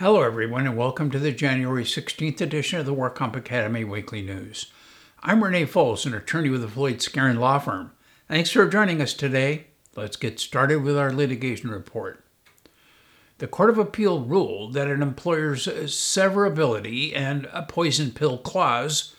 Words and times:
Hello, 0.00 0.22
everyone, 0.22 0.66
and 0.66 0.78
welcome 0.78 1.10
to 1.10 1.18
the 1.18 1.30
January 1.30 1.84
16th 1.84 2.40
edition 2.40 2.80
of 2.80 2.86
the 2.86 2.94
WorkComp 2.94 3.36
Academy 3.36 3.84
Weekly 3.84 4.22
News. 4.22 4.72
I'm 5.22 5.44
Rene 5.44 5.66
Folse, 5.66 6.06
an 6.06 6.14
attorney 6.14 6.48
with 6.48 6.62
the 6.62 6.68
Floyd 6.68 7.00
Skeren 7.00 7.38
Law 7.38 7.58
Firm. 7.58 7.92
Thanks 8.26 8.50
for 8.50 8.66
joining 8.66 9.02
us 9.02 9.12
today. 9.12 9.66
Let's 9.94 10.16
get 10.16 10.40
started 10.40 10.82
with 10.82 10.96
our 10.96 11.12
litigation 11.12 11.68
report. 11.68 12.24
The 13.36 13.46
Court 13.46 13.68
of 13.68 13.76
Appeal 13.76 14.22
ruled 14.22 14.72
that 14.72 14.88
an 14.88 15.02
employer's 15.02 15.66
severability 15.66 17.14
and 17.14 17.46
a 17.52 17.64
poison 17.64 18.10
pill 18.10 18.38
clause 18.38 19.14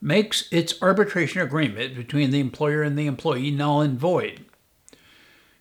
makes 0.00 0.46
its 0.52 0.80
arbitration 0.80 1.42
agreement 1.42 1.96
between 1.96 2.30
the 2.30 2.38
employer 2.38 2.82
and 2.82 2.96
the 2.96 3.08
employee 3.08 3.50
null 3.50 3.80
and 3.80 3.98
void. 3.98 4.44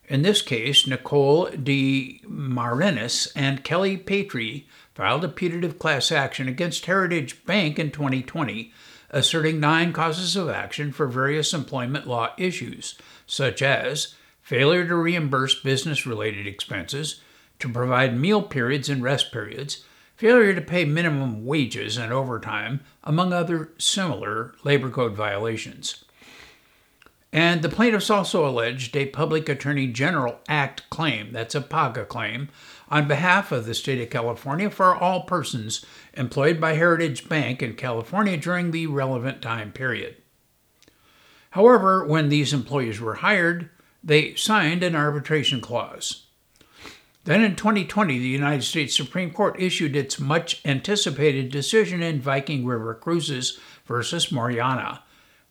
In 0.10 0.24
this 0.24 0.42
case, 0.42 0.88
Nicole 0.88 1.50
DeMarinis 1.50 3.32
and 3.36 3.64
Kelly 3.64 3.96
Patry 3.96 4.64
filed 4.96 5.24
a 5.24 5.30
putative 5.30 5.78
class 5.78 6.12
action 6.12 6.48
against 6.48 6.88
Heritage 6.88 7.46
Bank 7.46 7.78
in 7.78 7.92
2020, 7.92 8.74
asserting 9.12 9.60
nine 9.60 9.94
causes 9.94 10.36
of 10.36 10.50
action 10.50 10.92
for 10.92 11.06
various 11.06 11.54
employment 11.54 12.08
law 12.08 12.34
issues, 12.40 12.96
such 13.28 13.62
as 13.62 14.16
failure 14.42 14.88
to 14.88 14.96
reimburse 14.96 15.62
business 15.62 16.08
related 16.08 16.48
expenses, 16.48 17.22
to 17.60 17.70
provide 17.70 18.18
meal 18.18 18.42
periods 18.42 18.90
and 18.90 19.04
rest 19.04 19.32
periods, 19.32 19.86
failure 20.16 20.56
to 20.56 20.62
pay 20.62 20.86
minimum 20.86 21.46
wages 21.46 21.98
and 21.98 22.12
overtime, 22.12 22.80
among 23.04 23.32
other 23.32 23.74
similar 23.78 24.56
labor 24.64 24.90
code 24.90 25.16
violations. 25.16 26.04
And 27.32 27.62
the 27.62 27.70
plaintiffs 27.70 28.10
also 28.10 28.48
alleged 28.48 28.96
a 28.96 29.06
Public 29.06 29.48
Attorney 29.50 29.88
General 29.88 30.40
Act 30.48 30.90
claim, 30.90 31.32
that's 31.32 31.54
a 31.54 31.62
PAGA 31.62 32.06
claim, 32.06 32.50
on 32.90 33.08
behalf 33.08 33.52
of 33.52 33.66
the 33.66 33.76
state 33.76 34.02
of 34.02 34.10
California 34.10 34.70
for 34.72 34.96
all 34.96 35.24
persons 35.24 35.86
employed 36.16 36.60
by 36.60 36.74
Heritage 36.74 37.30
Bank 37.30 37.62
in 37.62 37.76
California 37.76 38.36
during 38.36 38.72
the 38.72 38.88
relevant 38.88 39.44
time 39.44 39.72
period. 39.72 40.16
However, 41.52 42.04
when 42.04 42.30
these 42.30 42.52
employees 42.52 43.00
were 43.00 43.16
hired, 43.16 43.70
they 44.04 44.34
signed 44.34 44.82
an 44.82 44.96
arbitration 44.96 45.62
clause. 45.62 46.26
Then 47.26 47.44
in 47.44 47.56
2020, 47.56 48.18
the 48.18 48.26
United 48.26 48.64
States 48.64 48.96
Supreme 48.96 49.30
Court 49.30 49.56
issued 49.60 49.96
its 49.96 50.20
much 50.20 50.62
anticipated 50.66 51.52
decision 51.52 52.02
in 52.02 52.22
Viking 52.22 52.66
River 52.66 52.96
Cruises 52.96 53.60
versus 53.86 54.28
Moriana 54.28 55.02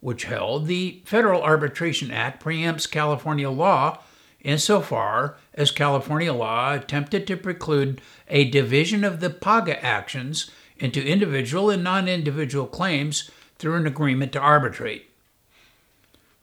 which 0.00 0.24
held 0.24 0.66
the 0.66 1.02
Federal 1.04 1.42
Arbitration 1.42 2.10
Act 2.10 2.42
preempts 2.42 2.90
California 2.90 3.50
law 3.50 3.98
insofar 4.40 5.36
as 5.54 5.70
California 5.70 6.32
law 6.32 6.74
attempted 6.74 7.26
to 7.26 7.36
preclude 7.36 8.00
a 8.28 8.48
division 8.48 9.04
of 9.04 9.20
the 9.20 9.30
PAGA 9.30 9.84
actions 9.84 10.50
into 10.78 11.04
individual 11.04 11.70
and 11.70 11.82
non 11.82 12.08
individual 12.08 12.66
claims 12.66 13.30
through 13.58 13.74
an 13.74 13.86
agreement 13.86 14.32
to 14.32 14.40
arbitrate. 14.40 15.10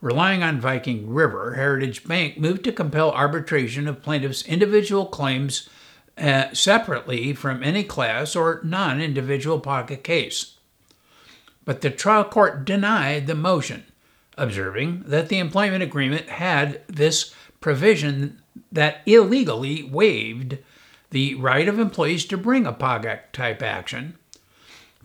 Relying 0.01 0.43
on 0.43 0.59
Viking 0.59 1.13
River, 1.13 1.55
Heritage 1.55 2.05
Bank 2.05 2.37
moved 2.37 2.63
to 2.65 2.71
compel 2.71 3.11
arbitration 3.11 3.87
of 3.87 4.03
plaintiffs' 4.03 4.45
individual 4.45 5.05
claims 5.05 5.69
uh, 6.17 6.53
separately 6.53 7.33
from 7.33 7.63
any 7.63 7.83
class 7.83 8.35
or 8.35 8.59
non 8.63 8.99
individual 8.99 9.59
PAGA 9.59 9.97
case 9.97 10.54
but 11.65 11.81
the 11.81 11.89
trial 11.89 12.23
court 12.23 12.63
denied 12.63 13.27
the 13.27 13.35
motion, 13.35 13.83
observing 14.37 15.03
that 15.07 15.29
the 15.29 15.39
employment 15.39 15.83
agreement 15.83 16.29
had 16.29 16.81
this 16.87 17.33
provision 17.59 18.41
that 18.71 19.01
illegally 19.05 19.83
waived 19.83 20.59
the 21.09 21.35
right 21.35 21.67
of 21.67 21.79
employees 21.79 22.25
to 22.25 22.37
bring 22.37 22.65
a 22.65 22.73
PAGA 22.73 23.21
type 23.33 23.61
action, 23.61 24.17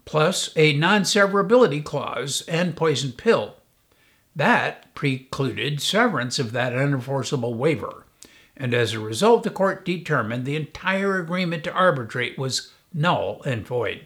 plus 0.05 0.51
a 0.57 0.77
non 0.77 1.03
severability 1.03 1.83
clause 1.83 2.43
and 2.49 2.77
poison 2.77 3.13
pill. 3.13 3.57
That 4.37 4.95
precluded 4.95 5.81
severance 5.81 6.39
of 6.39 6.53
that 6.53 6.73
unenforceable 6.73 7.55
waiver, 7.55 8.05
and 8.57 8.75
as 8.75 8.93
a 8.93 9.01
result, 9.01 9.43
the 9.43 9.51
court 9.51 9.85
determined 9.85 10.45
the 10.45 10.57
entire 10.57 11.19
agreement 11.19 11.65
to 11.65 11.73
arbitrate 11.73 12.39
was 12.39 12.73
null 12.93 13.41
and 13.45 13.67
void. 13.67 14.05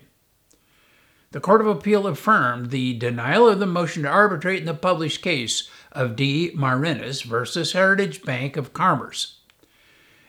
The 1.35 1.41
Court 1.41 1.61
of 1.61 1.67
Appeal 1.67 2.07
affirmed 2.07 2.71
the 2.71 2.95
denial 2.97 3.49
of 3.49 3.59
the 3.59 3.67
motion 3.67 4.05
to 4.05 4.09
arbitrate 4.09 4.61
in 4.61 4.67
the 4.67 4.73
published 4.73 5.21
case 5.21 5.69
of 5.91 6.15
DeMarinis 6.15 7.25
versus 7.25 7.73
Heritage 7.73 8.23
Bank 8.23 8.57
of 8.57 8.73
Commerce. 8.73 9.39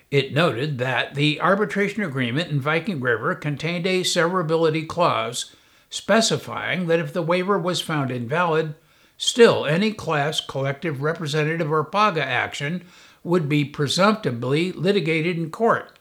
It 0.10 0.34
noted 0.34 0.80
that 0.80 1.14
the 1.14 1.40
arbitration 1.40 2.02
agreement 2.02 2.50
in 2.50 2.60
Viking 2.60 3.02
River 3.02 3.36
contained 3.36 3.86
a 3.86 4.02
severability 4.02 4.88
clause 4.88 5.56
specifying 5.92 6.88
that 6.88 7.00
if 7.00 7.14
the 7.14 7.22
waiver 7.22 7.60
was 7.60 7.82
found 7.82 8.10
invalid, 8.10 8.74
still 9.16 9.64
any 9.64 9.94
class 9.94 10.42
collective 10.42 11.04
representative 11.04 11.72
or 11.72 11.84
PAGA 11.84 12.26
action 12.26 12.84
would 13.24 13.48
be 13.48 13.64
presumptively 13.64 14.72
litigated 14.72 15.38
in 15.38 15.52
court. 15.52 16.00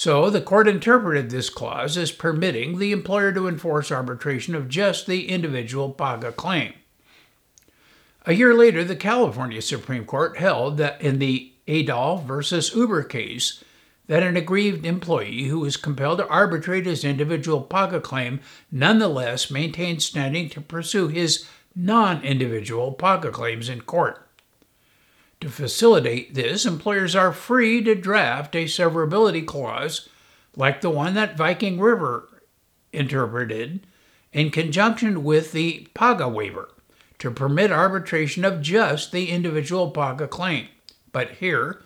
So 0.00 0.30
the 0.30 0.40
court 0.40 0.66
interpreted 0.66 1.28
this 1.28 1.50
clause 1.50 1.98
as 1.98 2.10
permitting 2.10 2.78
the 2.78 2.90
employer 2.90 3.32
to 3.34 3.46
enforce 3.46 3.92
arbitration 3.92 4.54
of 4.54 4.66
just 4.66 5.06
the 5.06 5.28
individual 5.28 5.90
PAGA 5.90 6.32
claim. 6.32 6.72
A 8.24 8.32
year 8.32 8.54
later, 8.54 8.82
the 8.82 8.96
California 8.96 9.60
Supreme 9.60 10.06
Court 10.06 10.38
held 10.38 10.78
that 10.78 11.02
in 11.02 11.18
the 11.18 11.52
Adolph 11.68 12.24
versus 12.24 12.74
Uber 12.74 13.02
case, 13.02 13.62
that 14.06 14.22
an 14.22 14.38
aggrieved 14.38 14.86
employee 14.86 15.48
who 15.48 15.60
was 15.60 15.76
compelled 15.76 16.20
to 16.20 16.28
arbitrate 16.28 16.86
his 16.86 17.04
individual 17.04 17.60
PAGA 17.60 18.00
claim 18.00 18.40
nonetheless 18.72 19.50
maintained 19.50 20.02
standing 20.02 20.48
to 20.48 20.62
pursue 20.62 21.08
his 21.08 21.46
non 21.76 22.22
individual 22.22 22.92
PAGA 22.92 23.32
claims 23.32 23.68
in 23.68 23.82
court. 23.82 24.29
To 25.40 25.48
facilitate 25.48 26.34
this, 26.34 26.66
employers 26.66 27.16
are 27.16 27.32
free 27.32 27.82
to 27.84 27.94
draft 27.94 28.54
a 28.54 28.66
severability 28.66 29.46
clause 29.46 30.08
like 30.54 30.80
the 30.82 30.90
one 30.90 31.14
that 31.14 31.36
Viking 31.36 31.80
River 31.80 32.28
interpreted 32.92 33.86
in 34.32 34.50
conjunction 34.50 35.24
with 35.24 35.52
the 35.52 35.88
PAGA 35.94 36.28
waiver 36.28 36.68
to 37.18 37.30
permit 37.30 37.72
arbitration 37.72 38.44
of 38.44 38.60
just 38.60 39.12
the 39.12 39.30
individual 39.30 39.90
PAGA 39.90 40.28
claim. 40.28 40.68
But 41.10 41.30
here, 41.32 41.82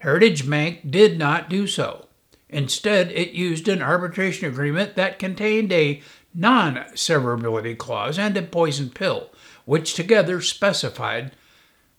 Heritage 0.00 0.48
Bank 0.48 0.90
did 0.90 1.18
not 1.18 1.48
do 1.48 1.66
so. 1.66 2.06
Instead, 2.48 3.10
it 3.12 3.30
used 3.30 3.68
an 3.68 3.80
arbitration 3.80 4.46
agreement 4.46 4.96
that 4.96 5.18
contained 5.18 5.72
a 5.72 6.02
non 6.34 6.76
severability 6.94 7.76
clause 7.78 8.18
and 8.18 8.36
a 8.36 8.42
poison 8.42 8.90
pill, 8.90 9.30
which 9.64 9.94
together 9.94 10.40
specified 10.40 11.32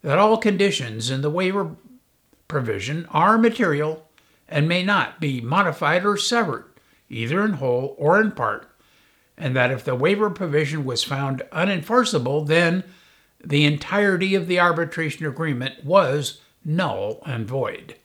that 0.02 0.18
all 0.18 0.38
conditions 0.38 1.10
in 1.10 1.22
the 1.22 1.30
waiver 1.30 1.76
provision 2.48 3.06
are 3.12 3.38
material 3.38 4.08
and 4.48 4.68
may 4.68 4.84
not 4.84 5.20
be 5.20 5.40
modified 5.40 6.06
or 6.06 6.18
severed, 6.18 6.66
either 7.10 7.44
in 7.46 7.54
whole 7.54 7.96
or 7.98 8.20
in 8.20 8.32
part, 8.32 8.68
and 9.38 9.56
that 9.56 9.72
if 9.72 9.86
the 9.86 9.96
waiver 9.96 10.30
provision 10.30 10.84
was 10.84 11.04
found 11.04 11.42
unenforceable, 11.52 12.46
then 12.46 12.84
the 13.44 13.66
entirety 13.66 14.36
of 14.36 14.48
the 14.48 14.60
arbitration 14.60 15.26
agreement 15.26 15.84
was 15.84 16.42
null 16.66 17.22
and 17.26 17.48
void. 17.48 17.96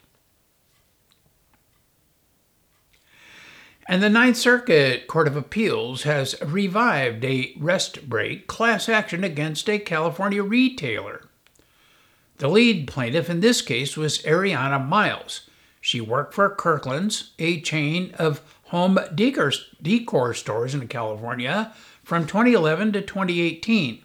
And 3.88 4.02
the 4.02 4.10
Ninth 4.10 4.36
Circuit 4.36 5.06
Court 5.06 5.28
of 5.28 5.36
Appeals 5.36 6.02
has 6.02 6.40
revived 6.42 7.24
a 7.24 7.54
rest 7.58 8.08
break 8.08 8.48
class 8.48 8.88
action 8.88 9.22
against 9.22 9.68
a 9.68 9.78
California 9.78 10.42
retailer 10.42 11.25
the 12.38 12.48
lead 12.48 12.86
plaintiff 12.86 13.30
in 13.30 13.40
this 13.40 13.62
case 13.62 13.96
was 13.96 14.22
Ariana 14.22 14.84
Miles. 14.86 15.48
She 15.80 16.00
worked 16.00 16.34
for 16.34 16.50
Kirkland's, 16.50 17.32
a 17.38 17.60
chain 17.60 18.14
of 18.18 18.40
home 18.64 18.98
decor, 19.14 19.52
decor 19.80 20.34
stores 20.34 20.74
in 20.74 20.88
California, 20.88 21.72
from 22.02 22.26
2011 22.26 22.92
to 22.92 23.02
2018. 23.02 24.02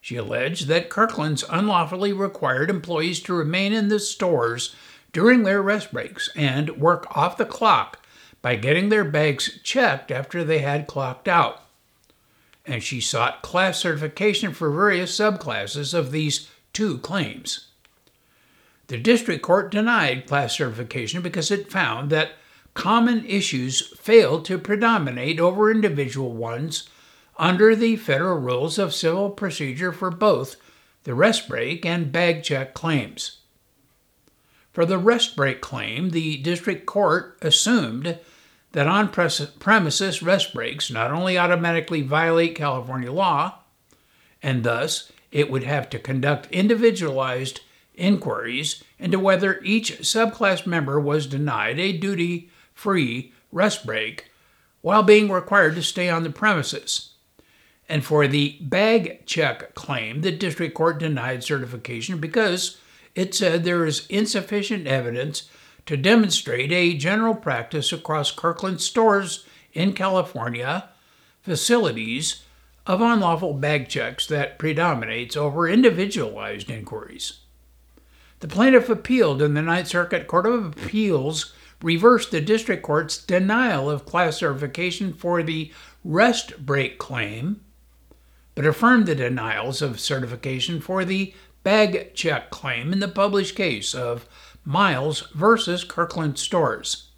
She 0.00 0.16
alleged 0.16 0.66
that 0.66 0.90
Kirkland's 0.90 1.44
unlawfully 1.48 2.12
required 2.12 2.70
employees 2.70 3.20
to 3.20 3.34
remain 3.34 3.72
in 3.72 3.88
the 3.88 4.00
stores 4.00 4.74
during 5.12 5.42
their 5.42 5.62
rest 5.62 5.92
breaks 5.92 6.30
and 6.34 6.78
work 6.78 7.06
off 7.16 7.36
the 7.36 7.44
clock 7.44 8.04
by 8.40 8.56
getting 8.56 8.88
their 8.88 9.04
bags 9.04 9.60
checked 9.62 10.10
after 10.10 10.42
they 10.42 10.58
had 10.58 10.86
clocked 10.86 11.28
out. 11.28 11.62
And 12.66 12.82
she 12.82 13.00
sought 13.00 13.42
class 13.42 13.78
certification 13.78 14.52
for 14.52 14.70
various 14.70 15.16
subclasses 15.16 15.94
of 15.94 16.10
these 16.12 16.48
two 16.72 16.98
claims. 16.98 17.68
The 18.88 18.98
district 18.98 19.42
court 19.42 19.70
denied 19.70 20.26
class 20.26 20.56
certification 20.56 21.22
because 21.22 21.50
it 21.50 21.70
found 21.70 22.10
that 22.10 22.32
common 22.74 23.24
issues 23.26 23.96
failed 23.98 24.44
to 24.46 24.58
predominate 24.58 25.38
over 25.38 25.70
individual 25.70 26.32
ones 26.32 26.88
under 27.38 27.74
the 27.74 27.96
federal 27.96 28.38
rules 28.38 28.78
of 28.78 28.94
civil 28.94 29.30
procedure 29.30 29.92
for 29.92 30.10
both 30.10 30.56
the 31.04 31.14
rest 31.14 31.48
break 31.48 31.84
and 31.84 32.12
bag 32.12 32.42
check 32.42 32.74
claims. 32.74 33.38
For 34.72 34.86
the 34.86 34.98
rest 34.98 35.36
break 35.36 35.60
claim, 35.60 36.10
the 36.10 36.38
district 36.38 36.86
court 36.86 37.38
assumed 37.42 38.18
that 38.72 38.86
on 38.86 39.10
premises 39.10 40.22
rest 40.22 40.54
breaks 40.54 40.90
not 40.90 41.10
only 41.10 41.36
automatically 41.36 42.00
violate 42.00 42.54
California 42.54 43.12
law, 43.12 43.58
and 44.42 44.64
thus 44.64 45.11
it 45.32 45.50
would 45.50 45.64
have 45.64 45.90
to 45.90 45.98
conduct 45.98 46.46
individualized 46.52 47.60
inquiries 47.94 48.82
into 48.98 49.18
whether 49.18 49.60
each 49.62 49.98
subclass 50.00 50.66
member 50.66 51.00
was 51.00 51.26
denied 51.26 51.80
a 51.80 51.96
duty 51.96 52.50
free 52.74 53.32
rest 53.50 53.84
break 53.84 54.30
while 54.82 55.02
being 55.02 55.30
required 55.30 55.74
to 55.74 55.82
stay 55.82 56.08
on 56.08 56.22
the 56.22 56.30
premises. 56.30 57.10
And 57.88 58.04
for 58.04 58.26
the 58.26 58.56
bag 58.60 59.26
check 59.26 59.74
claim, 59.74 60.20
the 60.20 60.32
district 60.32 60.74
court 60.74 60.98
denied 60.98 61.44
certification 61.44 62.18
because 62.18 62.78
it 63.14 63.34
said 63.34 63.64
there 63.64 63.84
is 63.84 64.06
insufficient 64.08 64.86
evidence 64.86 65.48
to 65.86 65.96
demonstrate 65.96 66.72
a 66.72 66.94
general 66.94 67.34
practice 67.34 67.92
across 67.92 68.30
Kirkland 68.30 68.80
stores 68.80 69.44
in 69.72 69.92
California 69.92 70.88
facilities 71.42 72.42
of 72.86 73.00
unlawful 73.00 73.54
bag 73.54 73.88
checks 73.88 74.26
that 74.26 74.58
predominates 74.58 75.36
over 75.36 75.68
individualized 75.68 76.70
inquiries. 76.70 77.40
The 78.40 78.48
plaintiff 78.48 78.88
appealed, 78.88 79.40
and 79.40 79.56
the 79.56 79.62
Ninth 79.62 79.88
Circuit 79.88 80.26
Court 80.26 80.46
of 80.46 80.66
Appeals 80.66 81.54
reversed 81.80 82.30
the 82.30 82.40
district 82.40 82.82
court's 82.82 83.18
denial 83.18 83.88
of 83.88 84.04
class 84.04 84.38
certification 84.38 85.12
for 85.12 85.42
the 85.42 85.72
rest 86.04 86.64
break 86.64 86.98
claim, 86.98 87.60
but 88.54 88.66
affirmed 88.66 89.06
the 89.06 89.14
denials 89.14 89.80
of 89.80 90.00
certification 90.00 90.80
for 90.80 91.04
the 91.04 91.34
bag 91.62 92.14
check 92.14 92.50
claim 92.50 92.92
in 92.92 92.98
the 92.98 93.08
published 93.08 93.54
case 93.54 93.94
of 93.94 94.28
Miles 94.64 95.28
versus 95.34 95.84
Kirkland 95.84 96.38
Stores. 96.38 97.11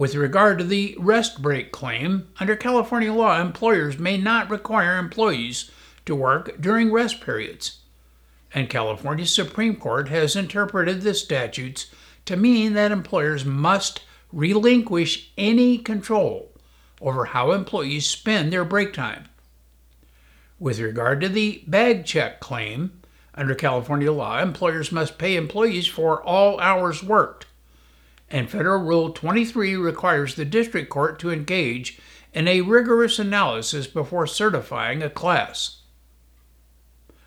With 0.00 0.14
regard 0.14 0.56
to 0.56 0.64
the 0.64 0.96
rest 0.98 1.42
break 1.42 1.72
claim, 1.72 2.28
under 2.40 2.56
California 2.56 3.12
law, 3.12 3.38
employers 3.38 3.98
may 3.98 4.16
not 4.16 4.48
require 4.48 4.96
employees 4.96 5.70
to 6.06 6.14
work 6.14 6.58
during 6.58 6.90
rest 6.90 7.20
periods. 7.20 7.80
And 8.54 8.70
California's 8.70 9.30
Supreme 9.30 9.76
Court 9.76 10.08
has 10.08 10.36
interpreted 10.36 11.02
the 11.02 11.12
statutes 11.12 11.90
to 12.24 12.38
mean 12.38 12.72
that 12.72 12.92
employers 12.92 13.44
must 13.44 14.02
relinquish 14.32 15.32
any 15.36 15.76
control 15.76 16.50
over 17.02 17.26
how 17.26 17.52
employees 17.52 18.08
spend 18.08 18.50
their 18.54 18.64
break 18.64 18.94
time. 18.94 19.28
With 20.58 20.80
regard 20.80 21.20
to 21.20 21.28
the 21.28 21.62
bag 21.66 22.06
check 22.06 22.40
claim, 22.40 23.02
under 23.34 23.54
California 23.54 24.10
law, 24.10 24.40
employers 24.40 24.90
must 24.90 25.18
pay 25.18 25.36
employees 25.36 25.86
for 25.86 26.22
all 26.22 26.58
hours 26.58 27.02
worked. 27.02 27.44
And 28.30 28.48
Federal 28.48 28.82
Rule 28.82 29.10
23 29.10 29.76
requires 29.76 30.34
the 30.34 30.44
district 30.44 30.88
court 30.88 31.18
to 31.18 31.30
engage 31.30 31.98
in 32.32 32.46
a 32.46 32.60
rigorous 32.60 33.18
analysis 33.18 33.86
before 33.86 34.26
certifying 34.26 35.02
a 35.02 35.10
class. 35.10 35.78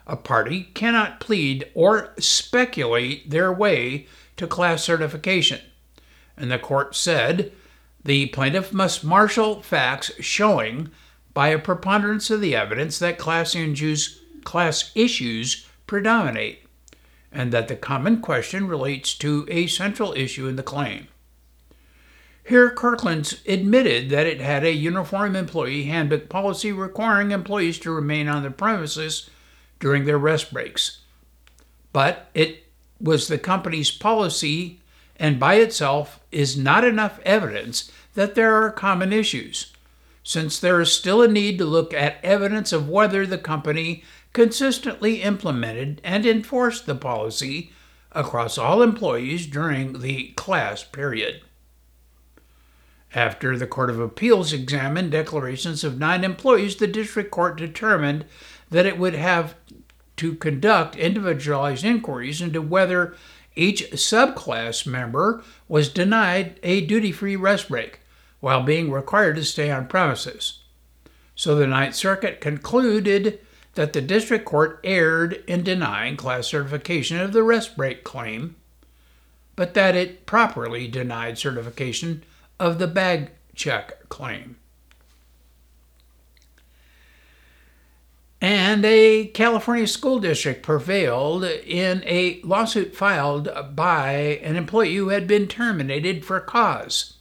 A 0.07 0.15
party 0.15 0.69
cannot 0.73 1.19
plead 1.19 1.69
or 1.73 2.13
speculate 2.19 3.29
their 3.29 3.51
way 3.51 4.07
to 4.37 4.47
class 4.47 4.83
certification. 4.83 5.61
And 6.37 6.51
the 6.51 6.59
court 6.59 6.95
said 6.95 7.51
the 8.03 8.27
plaintiff 8.27 8.73
must 8.73 9.03
marshal 9.03 9.61
facts 9.61 10.11
showing 10.19 10.89
by 11.33 11.49
a 11.49 11.59
preponderance 11.59 12.29
of 12.29 12.41
the 12.41 12.55
evidence 12.55 12.99
that 12.99 13.17
class 13.17 13.55
class 14.43 14.91
issues 14.95 15.67
predominate, 15.87 16.62
and 17.33 17.51
that 17.51 17.67
the 17.67 17.75
common 17.75 18.21
question 18.21 18.67
relates 18.67 19.15
to 19.15 19.45
a 19.49 19.67
central 19.67 20.13
issue 20.13 20.47
in 20.47 20.55
the 20.55 20.63
claim. 20.63 21.07
Here, 22.45 22.69
Kirkland's 22.69 23.41
admitted 23.47 24.09
that 24.09 24.27
it 24.27 24.41
had 24.41 24.65
a 24.65 24.73
uniform 24.73 25.35
employee 25.35 25.85
handbook 25.85 26.27
policy 26.27 26.71
requiring 26.71 27.31
employees 27.31 27.79
to 27.79 27.91
remain 27.91 28.27
on 28.27 28.43
the 28.43 28.51
premises 28.51 29.29
during 29.79 30.05
their 30.05 30.17
rest 30.17 30.51
breaks. 30.51 30.99
But 31.93 32.29
it 32.33 32.65
was 32.99 33.27
the 33.27 33.37
company's 33.37 33.91
policy, 33.91 34.81
and 35.15 35.39
by 35.39 35.55
itself 35.55 36.19
is 36.31 36.57
not 36.57 36.83
enough 36.83 37.19
evidence 37.25 37.91
that 38.13 38.35
there 38.35 38.55
are 38.61 38.71
common 38.71 39.13
issues, 39.13 39.71
since 40.23 40.59
there 40.59 40.81
is 40.81 40.91
still 40.91 41.21
a 41.21 41.27
need 41.27 41.57
to 41.59 41.65
look 41.65 41.93
at 41.93 42.23
evidence 42.23 42.73
of 42.73 42.89
whether 42.89 43.25
the 43.25 43.37
company 43.37 44.03
consistently 44.33 45.21
implemented 45.21 46.01
and 46.03 46.25
enforced 46.25 46.85
the 46.85 46.95
policy 46.95 47.71
across 48.11 48.57
all 48.57 48.81
employees 48.81 49.47
during 49.47 50.01
the 50.01 50.29
class 50.35 50.83
period. 50.83 51.41
After 53.15 53.57
the 53.57 53.67
Court 53.67 53.91
of 53.91 53.99
Appeals 53.99 54.53
examined 54.53 55.11
declarations 55.11 55.83
of 55.83 55.99
nine 55.99 56.23
employees, 56.23 56.75
the 56.75 56.87
district 56.87 57.29
court 57.29 57.57
determined 57.57 58.25
that 58.71 58.87
it 58.87 58.97
would 58.97 59.13
have 59.13 59.55
to 60.17 60.33
conduct 60.35 60.95
individualized 60.95 61.85
inquiries 61.85 62.41
into 62.41 62.61
whether 62.61 63.15
each 63.55 63.91
subclass 63.91 64.87
member 64.87 65.43
was 65.67 65.89
denied 65.89 66.59
a 66.63 66.81
duty 66.81 67.11
free 67.11 67.35
rest 67.35 67.69
break 67.69 67.99
while 68.39 68.63
being 68.63 68.91
required 68.91 69.35
to 69.35 69.43
stay 69.43 69.69
on 69.69 69.87
premises. 69.87 70.59
So 71.35 71.55
the 71.55 71.67
Ninth 71.67 71.95
Circuit 71.95 72.41
concluded 72.41 73.39
that 73.75 73.93
the 73.93 74.01
district 74.01 74.45
court 74.45 74.79
erred 74.83 75.43
in 75.47 75.63
denying 75.63 76.15
class 76.15 76.47
certification 76.47 77.19
of 77.19 77.33
the 77.33 77.43
rest 77.43 77.75
break 77.75 78.03
claim, 78.03 78.55
but 79.55 79.73
that 79.73 79.95
it 79.95 80.25
properly 80.25 80.87
denied 80.87 81.37
certification 81.37 82.23
of 82.59 82.79
the 82.79 82.87
bag 82.87 83.31
check 83.55 84.09
claim. 84.09 84.57
And 88.43 88.83
a 88.83 89.27
California 89.27 89.87
school 89.87 90.19
district 90.19 90.63
prevailed 90.63 91.45
in 91.45 92.03
a 92.05 92.41
lawsuit 92.43 92.93
filed 92.93 93.49
by 93.73 94.11
an 94.43 94.57
employee 94.57 94.95
who 94.95 95.09
had 95.09 95.27
been 95.27 95.47
terminated 95.47 96.25
for 96.25 96.41
cause. 96.41 97.13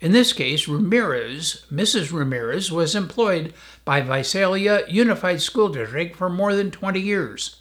In 0.00 0.12
this 0.12 0.32
case, 0.32 0.68
Ramirez, 0.68 1.64
Mrs. 1.72 2.12
Ramirez, 2.12 2.70
was 2.70 2.94
employed 2.94 3.54
by 3.84 4.00
Visalia 4.00 4.84
Unified 4.88 5.40
School 5.40 5.68
District 5.68 6.16
for 6.16 6.28
more 6.28 6.54
than 6.54 6.70
20 6.70 7.00
years. 7.00 7.60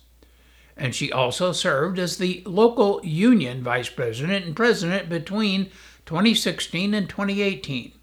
And 0.75 0.95
she 0.95 1.11
also 1.11 1.51
served 1.51 1.99
as 1.99 2.17
the 2.17 2.41
local 2.45 2.99
union 3.03 3.63
vice 3.63 3.89
president 3.89 4.45
and 4.45 4.55
president 4.55 5.07
between 5.07 5.69
2016 6.05 6.93
and 6.93 7.07
2018. 7.07 7.93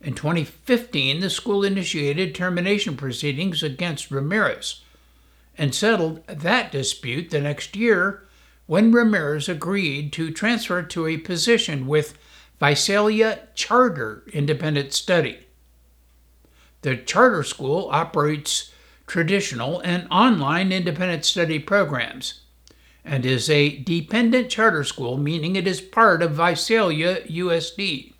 In 0.00 0.14
2015, 0.14 1.20
the 1.20 1.30
school 1.30 1.64
initiated 1.64 2.34
termination 2.34 2.96
proceedings 2.96 3.62
against 3.62 4.10
Ramirez 4.10 4.82
and 5.56 5.74
settled 5.74 6.26
that 6.26 6.72
dispute 6.72 7.30
the 7.30 7.40
next 7.40 7.76
year 7.76 8.24
when 8.66 8.90
Ramirez 8.90 9.48
agreed 9.48 10.12
to 10.14 10.30
transfer 10.30 10.82
to 10.82 11.06
a 11.06 11.18
position 11.18 11.86
with 11.86 12.16
Visalia 12.62 13.48
Charter 13.56 14.22
Independent 14.32 14.92
Study. 14.92 15.48
The 16.82 16.96
charter 16.96 17.42
school 17.42 17.88
operates 17.90 18.70
traditional 19.08 19.80
and 19.80 20.06
online 20.12 20.70
independent 20.70 21.24
study 21.24 21.58
programs 21.58 22.42
and 23.04 23.26
is 23.26 23.50
a 23.50 23.78
dependent 23.78 24.48
charter 24.48 24.84
school, 24.84 25.18
meaning 25.18 25.56
it 25.56 25.66
is 25.66 25.80
part 25.80 26.22
of 26.22 26.36
Visalia 26.36 27.22
USD. 27.22 28.12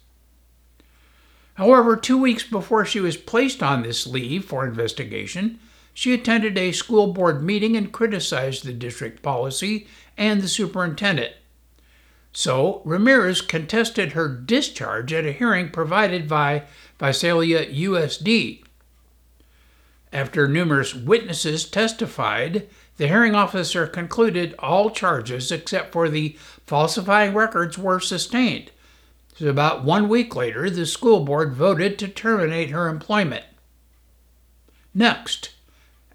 However, 1.53 1.95
two 1.95 2.17
weeks 2.17 2.41
before 2.41 2.85
she 2.85 2.99
was 2.99 3.17
placed 3.17 3.61
on 3.61 3.83
this 3.83 4.07
leave 4.07 4.45
for 4.45 4.65
investigation, 4.65 5.59
she 5.93 6.11
attended 6.11 6.57
a 6.57 6.71
school 6.71 7.13
board 7.13 7.43
meeting 7.43 7.77
and 7.77 7.91
criticized 7.91 8.65
the 8.65 8.73
district 8.73 9.21
policy 9.21 9.85
and 10.17 10.41
the 10.41 10.47
superintendent. 10.47 11.33
So, 12.31 12.81
Ramirez 12.83 13.41
contested 13.41 14.13
her 14.13 14.27
discharge 14.27 15.13
at 15.13 15.27
a 15.27 15.31
hearing 15.31 15.69
provided 15.69 16.27
by 16.27 16.63
Visalia 16.97 17.63
USD. 17.67 18.63
After 20.11 20.47
numerous 20.47 20.95
witnesses 20.95 21.65
testified, 21.65 22.67
the 22.97 23.07
hearing 23.07 23.35
officer 23.35 23.87
concluded 23.87 24.55
all 24.59 24.89
charges 24.91 25.51
except 25.51 25.91
for 25.91 26.09
the 26.09 26.37
falsifying 26.65 27.33
records 27.33 27.77
were 27.77 27.99
sustained. 27.99 28.71
So 29.35 29.47
about 29.47 29.83
one 29.83 30.09
week 30.09 30.35
later, 30.35 30.69
the 30.69 30.85
school 30.85 31.25
board 31.25 31.53
voted 31.53 31.97
to 31.99 32.07
terminate 32.07 32.69
her 32.69 32.87
employment. 32.87 33.45
Next, 34.93 35.55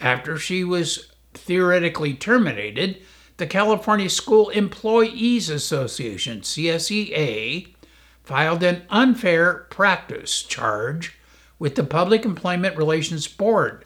after 0.00 0.38
she 0.38 0.62
was 0.62 1.10
theoretically 1.34 2.14
terminated, 2.14 3.02
the 3.38 3.46
California 3.46 4.08
School 4.08 4.48
Employees 4.50 5.50
Association, 5.50 6.42
CSEA, 6.42 7.74
filed 8.22 8.62
an 8.62 8.82
unfair 8.90 9.66
practice 9.70 10.42
charge 10.42 11.18
with 11.58 11.74
the 11.74 11.84
Public 11.84 12.24
Employment 12.24 12.76
Relations 12.76 13.26
Board 13.26 13.84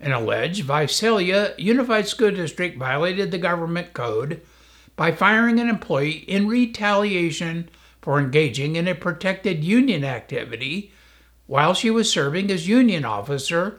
and 0.00 0.12
alleged 0.12 0.64
Visalia 0.64 1.54
Unified 1.56 2.06
School 2.06 2.30
District 2.30 2.78
violated 2.78 3.30
the 3.30 3.38
government 3.38 3.92
code 3.92 4.42
by 4.94 5.12
firing 5.12 5.58
an 5.60 5.68
employee 5.68 6.24
in 6.28 6.48
retaliation 6.48 7.68
for 8.00 8.18
engaging 8.18 8.76
in 8.76 8.86
a 8.86 8.94
protected 8.94 9.64
union 9.64 10.04
activity 10.04 10.92
while 11.46 11.74
she 11.74 11.90
was 11.90 12.10
serving 12.10 12.50
as 12.50 12.68
union 12.68 13.04
officer 13.04 13.78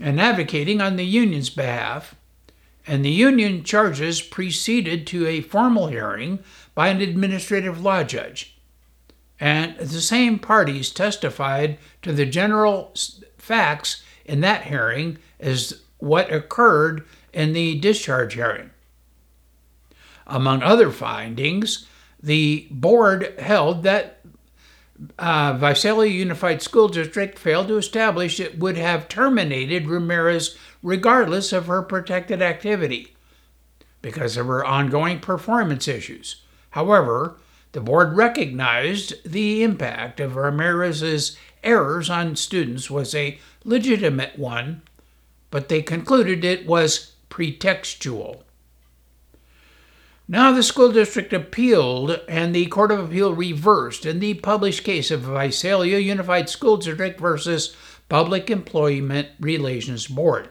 and 0.00 0.20
advocating 0.20 0.80
on 0.80 0.96
the 0.96 1.04
union's 1.04 1.50
behalf, 1.50 2.14
and 2.86 3.04
the 3.04 3.10
union 3.10 3.62
charges 3.62 4.20
proceeded 4.22 5.06
to 5.06 5.26
a 5.26 5.40
formal 5.40 5.88
hearing 5.88 6.38
by 6.74 6.88
an 6.88 7.00
administrative 7.00 7.80
law 7.80 8.02
judge. 8.02 8.56
And 9.38 9.76
the 9.76 10.00
same 10.00 10.38
parties 10.38 10.90
testified 10.90 11.78
to 12.02 12.12
the 12.12 12.26
general 12.26 12.94
facts 13.36 14.02
in 14.24 14.40
that 14.40 14.64
hearing 14.64 15.18
as 15.42 15.82
what 15.98 16.32
occurred 16.32 17.04
in 17.32 17.52
the 17.52 17.78
discharge 17.78 18.34
hearing. 18.34 18.70
Among 20.26 20.62
other 20.62 20.90
findings, 20.90 21.86
the 22.22 22.66
board 22.70 23.38
held 23.38 23.82
that 23.82 24.20
uh, 25.18 25.54
Visalia 25.54 26.10
Unified 26.10 26.62
School 26.62 26.88
District 26.88 27.38
failed 27.38 27.68
to 27.68 27.76
establish 27.76 28.38
it 28.38 28.58
would 28.58 28.76
have 28.76 29.08
terminated 29.08 29.86
Ramirez 29.86 30.56
regardless 30.82 31.52
of 31.52 31.66
her 31.66 31.82
protected 31.82 32.40
activity 32.40 33.14
because 34.00 34.36
of 34.36 34.46
her 34.46 34.64
ongoing 34.64 35.20
performance 35.20 35.88
issues. 35.88 36.42
However, 36.70 37.36
the 37.72 37.80
board 37.80 38.16
recognized 38.16 39.14
the 39.30 39.62
impact 39.62 40.20
of 40.20 40.36
Ramirez's 40.36 41.36
errors 41.64 42.10
on 42.10 42.36
students 42.36 42.90
was 42.90 43.14
a 43.14 43.38
legitimate 43.64 44.38
one, 44.38 44.82
but 45.52 45.68
they 45.68 45.82
concluded 45.82 46.44
it 46.44 46.66
was 46.66 47.12
pretextual. 47.30 48.42
Now 50.26 50.50
the 50.50 50.62
school 50.62 50.90
district 50.90 51.32
appealed, 51.32 52.18
and 52.26 52.54
the 52.54 52.66
Court 52.66 52.90
of 52.90 52.98
Appeal 53.00 53.34
reversed 53.34 54.06
in 54.06 54.18
the 54.18 54.34
published 54.34 54.82
case 54.82 55.10
of 55.10 55.20
Visalia 55.20 55.98
Unified 55.98 56.48
School 56.48 56.78
District 56.78 57.20
versus 57.20 57.76
Public 58.08 58.50
Employment 58.50 59.28
Relations 59.38 60.06
Board. 60.06 60.48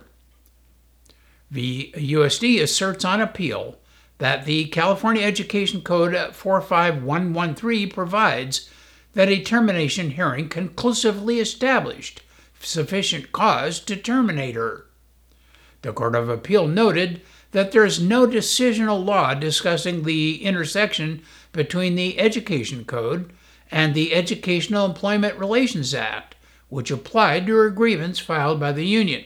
The 1.49 1.91
USD 1.97 2.61
asserts 2.61 3.03
on 3.03 3.21
appeal 3.21 3.79
that 4.19 4.45
the 4.45 4.65
California 4.65 5.23
Education 5.23 5.81
Code 5.81 6.35
45113 6.35 7.89
provides 7.89 8.69
that 9.13 9.29
a 9.29 9.41
termination 9.41 10.11
hearing 10.11 10.47
conclusively 10.47 11.39
established 11.39 12.21
sufficient 12.59 13.31
cause 13.31 13.79
to 13.79 13.95
terminate 13.95 14.53
her. 14.53 14.85
The 15.81 15.93
Court 15.93 16.15
of 16.15 16.29
Appeal 16.29 16.67
noted 16.67 17.21
that 17.51 17.71
there 17.71 17.85
is 17.85 17.99
no 17.99 18.27
decisional 18.27 19.03
law 19.03 19.33
discussing 19.33 20.03
the 20.03 20.43
intersection 20.43 21.21
between 21.51 21.95
the 21.95 22.19
Education 22.19 22.85
Code 22.85 23.31
and 23.71 23.93
the 23.93 24.13
Educational 24.13 24.85
Employment 24.85 25.37
Relations 25.37 25.93
Act, 25.93 26.35
which 26.69 26.91
applied 26.91 27.47
to 27.47 27.61
a 27.61 27.71
grievance 27.71 28.19
filed 28.19 28.59
by 28.59 28.71
the 28.71 28.85
union. 28.85 29.25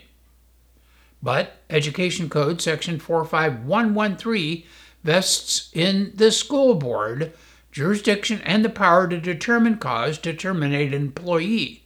But 1.21 1.57
Education 1.69 2.29
Code 2.29 2.61
Section 2.61 2.99
45113 2.99 4.63
vests 5.03 5.69
in 5.73 6.11
the 6.15 6.31
school 6.31 6.75
board 6.75 7.33
jurisdiction 7.71 8.41
and 8.43 8.63
the 8.63 8.69
power 8.69 9.07
to 9.07 9.19
determine 9.19 9.77
cause 9.77 10.17
to 10.19 10.33
terminate 10.33 10.93
an 10.93 11.01
employee. 11.01 11.83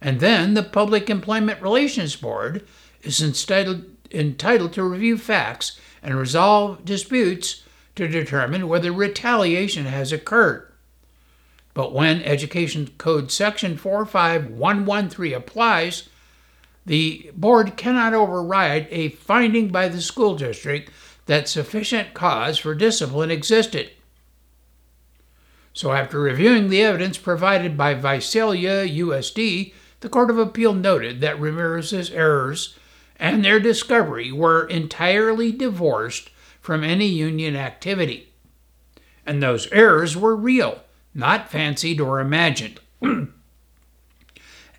And 0.00 0.20
then 0.20 0.54
the 0.54 0.62
Public 0.62 1.08
Employment 1.08 1.62
Relations 1.62 2.16
Board 2.16 2.66
is 3.06 3.22
entitled 3.22 3.84
entitled 4.12 4.72
to 4.72 4.82
review 4.82 5.18
facts 5.18 5.78
and 6.02 6.16
resolve 6.16 6.84
disputes 6.84 7.62
to 7.96 8.06
determine 8.06 8.68
whether 8.68 8.92
retaliation 8.92 9.86
has 9.86 10.12
occurred. 10.12 10.70
But 11.74 11.92
when 11.92 12.22
Education 12.22 12.90
Code 12.98 13.30
Section 13.30 13.76
45113 13.76 15.34
applies, 15.34 16.08
the 16.86 17.30
board 17.34 17.76
cannot 17.76 18.14
override 18.14 18.86
a 18.90 19.10
finding 19.10 19.68
by 19.68 19.88
the 19.88 20.00
school 20.00 20.36
district 20.36 20.90
that 21.26 21.48
sufficient 21.48 22.14
cause 22.14 22.58
for 22.58 22.74
discipline 22.74 23.30
existed. 23.30 23.90
So, 25.72 25.92
after 25.92 26.18
reviewing 26.20 26.70
the 26.70 26.82
evidence 26.82 27.18
provided 27.18 27.76
by 27.76 27.92
Visalia 27.92 28.86
USD, 28.86 29.74
the 30.00 30.08
Court 30.08 30.30
of 30.30 30.38
Appeal 30.38 30.72
noted 30.72 31.20
that 31.20 31.38
Ramirez's 31.38 32.10
errors 32.10 32.74
and 33.18 33.44
their 33.44 33.60
discovery 33.60 34.30
were 34.32 34.66
entirely 34.66 35.52
divorced 35.52 36.30
from 36.60 36.84
any 36.84 37.06
union 37.06 37.56
activity. 37.56 38.32
And 39.24 39.42
those 39.42 39.70
errors 39.72 40.16
were 40.16 40.36
real, 40.36 40.80
not 41.14 41.50
fancied 41.50 42.00
or 42.00 42.20
imagined. 42.20 42.80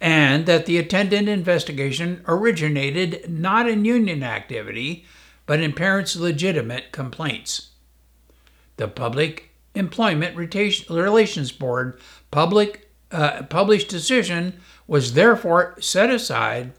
and 0.01 0.45
that 0.45 0.65
the 0.65 0.77
attendant 0.77 1.27
investigation 1.27 2.23
originated 2.27 3.29
not 3.29 3.67
in 3.67 3.85
union 3.85 4.23
activity, 4.23 5.05
but 5.45 5.59
in 5.59 5.73
parents' 5.73 6.15
legitimate 6.15 6.91
complaints. 6.91 7.71
The 8.77 8.87
Public 8.87 9.51
Employment 9.73 10.35
Relations 10.35 11.51
Board 11.51 11.99
public, 12.31 12.91
uh, 13.11 13.43
published 13.43 13.89
decision 13.89 14.59
was 14.87 15.13
therefore 15.13 15.75
set 15.79 16.09
aside 16.09 16.73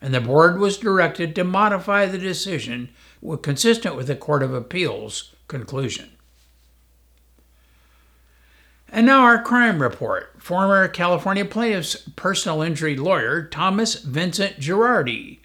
and 0.00 0.12
the 0.12 0.20
board 0.20 0.58
was 0.58 0.76
directed 0.76 1.34
to 1.34 1.44
modify 1.44 2.06
the 2.06 2.18
decision 2.18 2.90
consistent 3.42 3.96
with 3.96 4.06
the 4.06 4.16
Court 4.16 4.42
of 4.42 4.52
Appeals 4.52 5.34
conclusion. 5.48 6.10
And 8.88 9.06
now 9.06 9.22
our 9.22 9.42
crime 9.42 9.82
report. 9.82 10.40
Former 10.40 10.86
California 10.88 11.44
plaintiff's 11.44 11.96
personal 12.14 12.62
injury 12.62 12.96
lawyer, 12.96 13.44
Thomas 13.44 13.96
Vincent 13.96 14.60
Girardi, 14.60 15.40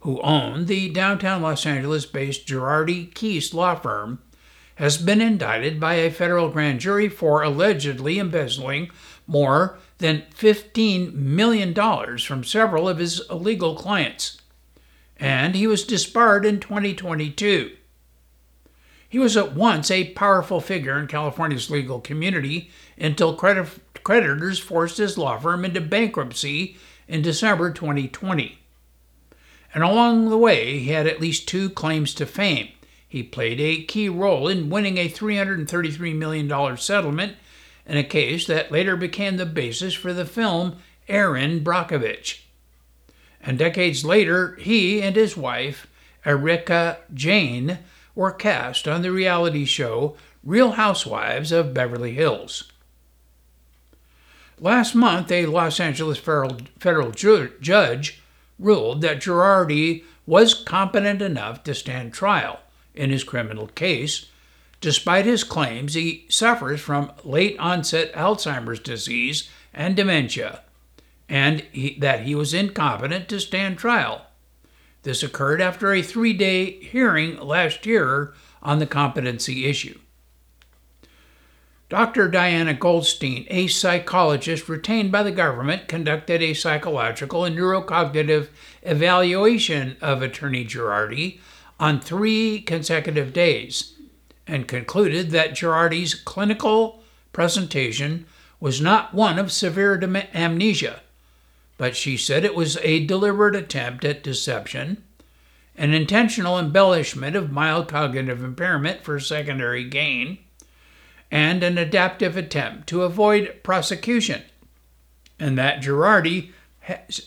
who 0.00 0.20
owned 0.22 0.66
the 0.66 0.88
downtown 0.88 1.42
Los 1.42 1.66
Angeles 1.66 2.06
based 2.06 2.46
Girardi 2.46 3.12
Keese 3.12 3.54
law 3.54 3.74
firm, 3.74 4.20
has 4.76 4.96
been 4.96 5.20
indicted 5.20 5.78
by 5.78 5.94
a 5.94 6.10
federal 6.10 6.48
grand 6.48 6.80
jury 6.80 7.08
for 7.08 7.42
allegedly 7.42 8.18
embezzling 8.18 8.90
more 9.26 9.78
than 10.00 10.24
$15 10.34 11.14
million 11.14 11.74
from 12.18 12.42
several 12.42 12.88
of 12.88 12.98
his 12.98 13.22
illegal 13.30 13.76
clients. 13.76 14.40
And 15.18 15.54
he 15.54 15.66
was 15.66 15.84
disbarred 15.84 16.44
in 16.44 16.58
2022. 16.58 17.76
He 19.08 19.18
was 19.18 19.36
at 19.36 19.54
once 19.54 19.90
a 19.90 20.12
powerful 20.12 20.60
figure 20.60 20.98
in 20.98 21.06
California's 21.06 21.70
legal 21.70 22.00
community 22.00 22.70
until 22.98 23.34
creditors 23.34 24.58
forced 24.58 24.98
his 24.98 25.18
law 25.18 25.38
firm 25.38 25.64
into 25.64 25.80
bankruptcy 25.80 26.76
in 27.06 27.20
December 27.20 27.72
2020. 27.72 28.58
And 29.74 29.84
along 29.84 30.30
the 30.30 30.38
way, 30.38 30.78
he 30.78 30.90
had 30.90 31.06
at 31.06 31.20
least 31.20 31.48
two 31.48 31.70
claims 31.70 32.14
to 32.14 32.26
fame. 32.26 32.68
He 33.06 33.22
played 33.22 33.60
a 33.60 33.82
key 33.82 34.08
role 34.08 34.48
in 34.48 34.70
winning 34.70 34.96
a 34.96 35.08
$333 35.08 36.14
million 36.14 36.76
settlement 36.76 37.36
in 37.90 37.96
a 37.96 38.04
case 38.04 38.46
that 38.46 38.70
later 38.70 38.94
became 38.94 39.36
the 39.36 39.44
basis 39.44 39.94
for 39.94 40.12
the 40.12 40.24
film 40.24 40.76
Erin 41.08 41.64
Brockovich. 41.64 42.42
And 43.42 43.58
decades 43.58 44.04
later, 44.04 44.54
he 44.60 45.02
and 45.02 45.16
his 45.16 45.36
wife, 45.36 45.88
Erika 46.24 46.98
Jayne, 47.12 47.80
were 48.14 48.30
cast 48.30 48.86
on 48.86 49.02
the 49.02 49.10
reality 49.10 49.64
show 49.64 50.16
Real 50.44 50.72
Housewives 50.72 51.50
of 51.50 51.74
Beverly 51.74 52.12
Hills. 52.12 52.70
Last 54.60 54.94
month, 54.94 55.32
a 55.32 55.46
Los 55.46 55.80
Angeles 55.80 56.18
federal, 56.18 56.58
federal 56.78 57.10
ju- 57.10 57.54
judge 57.60 58.22
ruled 58.56 59.00
that 59.00 59.20
Girardi 59.20 60.04
was 60.26 60.54
competent 60.54 61.20
enough 61.20 61.64
to 61.64 61.74
stand 61.74 62.14
trial 62.14 62.60
in 62.94 63.10
his 63.10 63.24
criminal 63.24 63.66
case, 63.66 64.26
despite 64.80 65.26
his 65.26 65.44
claims 65.44 65.94
he 65.94 66.26
suffers 66.28 66.80
from 66.80 67.12
late 67.24 67.58
onset 67.58 68.12
Alzheimer's 68.14 68.80
disease 68.80 69.48
and 69.74 69.94
dementia, 69.94 70.62
and 71.28 71.60
he, 71.72 71.98
that 72.00 72.22
he 72.22 72.34
was 72.34 72.54
incompetent 72.54 73.28
to 73.28 73.40
stand 73.40 73.78
trial. 73.78 74.26
This 75.02 75.22
occurred 75.22 75.60
after 75.60 75.92
a 75.92 76.02
three 76.02 76.32
day 76.32 76.72
hearing 76.82 77.38
last 77.38 77.86
year 77.86 78.34
on 78.62 78.78
the 78.78 78.86
competency 78.86 79.66
issue. 79.66 79.98
Dr. 81.88 82.28
Diana 82.28 82.72
Goldstein, 82.72 83.46
a 83.50 83.66
psychologist 83.66 84.68
retained 84.68 85.10
by 85.10 85.24
the 85.24 85.32
government, 85.32 85.88
conducted 85.88 86.40
a 86.40 86.54
psychological 86.54 87.44
and 87.44 87.58
neurocognitive 87.58 88.48
evaluation 88.82 89.96
of 90.00 90.22
Attorney 90.22 90.64
Girardi 90.64 91.40
on 91.80 92.00
three 92.00 92.60
consecutive 92.60 93.32
days 93.32 93.94
and 94.50 94.66
concluded 94.66 95.30
that 95.30 95.52
Girardi's 95.52 96.14
clinical 96.14 97.02
presentation 97.32 98.26
was 98.58 98.80
not 98.80 99.14
one 99.14 99.38
of 99.38 99.52
severe 99.52 99.94
amnesia, 100.34 101.00
but 101.78 101.96
she 101.96 102.16
said 102.16 102.44
it 102.44 102.56
was 102.56 102.76
a 102.78 103.06
deliberate 103.06 103.54
attempt 103.54 104.04
at 104.04 104.24
deception, 104.24 105.02
an 105.76 105.94
intentional 105.94 106.58
embellishment 106.58 107.36
of 107.36 107.52
mild 107.52 107.88
cognitive 107.88 108.42
impairment 108.42 109.02
for 109.02 109.20
secondary 109.20 109.84
gain 109.84 110.38
and 111.30 111.62
an 111.62 111.78
adaptive 111.78 112.36
attempt 112.36 112.88
to 112.88 113.04
avoid 113.04 113.62
prosecution, 113.62 114.42
and 115.38 115.56
that 115.56 115.80
Girardi 115.80 116.50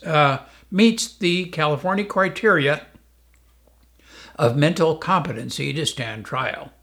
uh, 0.05 0.39
meets 0.69 1.15
the 1.15 1.45
California 1.45 2.03
criteria 2.03 2.85
of 4.35 4.57
mental 4.57 4.97
competency 4.97 5.71
to 5.71 5.85
stand 5.85 6.25
trial. 6.25 6.73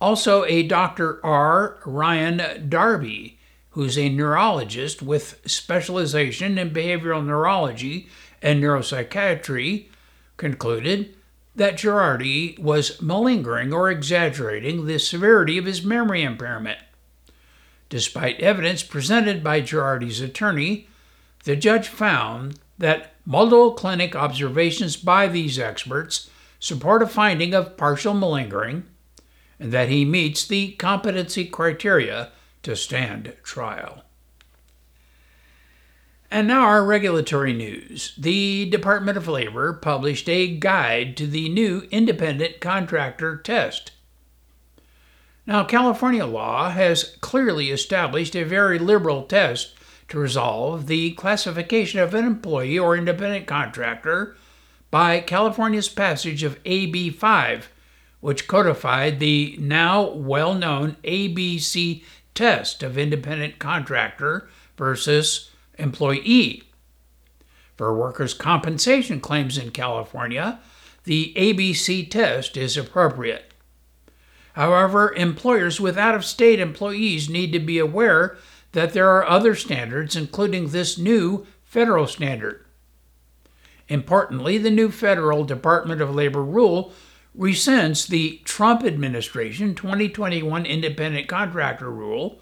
Also, 0.00 0.44
a 0.44 0.62
Dr. 0.62 1.24
R. 1.24 1.78
Ryan 1.86 2.68
Darby, 2.68 3.38
who's 3.70 3.96
a 3.96 4.08
neurologist 4.08 5.02
with 5.02 5.40
specialization 5.46 6.58
in 6.58 6.70
behavioral 6.70 7.24
neurology 7.24 8.08
and 8.42 8.62
neuropsychiatry, 8.62 9.86
concluded 10.36 11.16
that 11.54 11.76
Girardi 11.76 12.58
was 12.58 13.00
malingering 13.00 13.72
or 13.72 13.90
exaggerating 13.90 14.84
the 14.84 14.98
severity 14.98 15.56
of 15.56 15.64
his 15.64 15.82
memory 15.82 16.22
impairment. 16.22 16.78
Despite 17.88 18.40
evidence 18.40 18.82
presented 18.82 19.42
by 19.42 19.62
Girardi's 19.62 20.20
attorney, 20.20 20.88
the 21.44 21.56
judge 21.56 21.88
found 21.88 22.58
that 22.76 23.14
multiple 23.24 23.72
clinic 23.72 24.14
observations 24.14 24.96
by 24.96 25.28
these 25.28 25.58
experts 25.58 26.28
support 26.58 27.02
a 27.02 27.06
finding 27.06 27.54
of 27.54 27.76
partial 27.78 28.12
malingering 28.12 28.84
and 29.58 29.72
that 29.72 29.88
he 29.88 30.04
meets 30.04 30.46
the 30.46 30.72
competency 30.72 31.44
criteria 31.44 32.30
to 32.62 32.76
stand 32.76 33.34
trial. 33.42 34.02
And 36.30 36.48
now 36.48 36.62
our 36.62 36.84
regulatory 36.84 37.52
news. 37.52 38.12
The 38.18 38.68
Department 38.68 39.16
of 39.16 39.28
Labor 39.28 39.72
published 39.72 40.28
a 40.28 40.48
guide 40.48 41.16
to 41.16 41.26
the 41.26 41.48
new 41.48 41.86
independent 41.90 42.60
contractor 42.60 43.36
test. 43.36 43.92
Now, 45.46 45.62
California 45.62 46.26
law 46.26 46.70
has 46.70 47.16
clearly 47.20 47.70
established 47.70 48.34
a 48.34 48.42
very 48.42 48.80
liberal 48.80 49.22
test 49.22 49.74
to 50.08 50.18
resolve 50.18 50.88
the 50.88 51.12
classification 51.12 52.00
of 52.00 52.14
an 52.14 52.24
employee 52.24 52.78
or 52.78 52.96
independent 52.96 53.46
contractor 53.46 54.36
by 54.90 55.20
California's 55.20 55.88
passage 55.88 56.42
of 56.42 56.58
AB 56.64 57.10
5, 57.10 57.72
which 58.20 58.48
codified 58.48 59.20
the 59.20 59.56
now 59.60 60.10
well 60.10 60.54
known 60.54 60.96
ABC 61.04 62.02
test 62.34 62.82
of 62.82 62.98
independent 62.98 63.58
contractor 63.58 64.48
versus 64.76 65.50
employee. 65.78 66.62
For 67.76 67.94
workers' 67.94 68.34
compensation 68.34 69.20
claims 69.20 69.58
in 69.58 69.70
California, 69.70 70.60
the 71.04 71.34
ABC 71.36 72.10
test 72.10 72.56
is 72.56 72.76
appropriate. 72.76 73.52
However, 74.54 75.12
employers 75.14 75.78
with 75.78 75.98
out 75.98 76.14
of 76.14 76.24
state 76.24 76.58
employees 76.58 77.28
need 77.28 77.52
to 77.52 77.60
be 77.60 77.78
aware 77.78 78.38
that 78.72 78.94
there 78.94 79.10
are 79.10 79.26
other 79.26 79.54
standards, 79.54 80.16
including 80.16 80.68
this 80.68 80.96
new 80.96 81.46
federal 81.64 82.06
standard. 82.06 82.64
Importantly, 83.88 84.58
the 84.58 84.70
new 84.70 84.90
federal 84.90 85.44
Department 85.44 86.00
of 86.00 86.14
Labor 86.14 86.42
rule 86.42 86.92
rescinds 87.36 88.06
the 88.06 88.40
Trump 88.44 88.82
administration 88.84 89.74
2021 89.74 90.64
independent 90.64 91.28
contractor 91.28 91.90
rule, 91.90 92.40